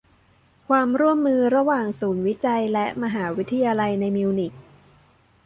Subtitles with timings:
[0.67, 4.53] ความร่วมมือระหว่างศูนย์วิจัยและมหาวิทยาลัยในมิวนิก